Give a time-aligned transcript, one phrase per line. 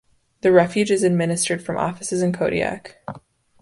[0.41, 3.03] The refuge is administered from offices in Kodiak.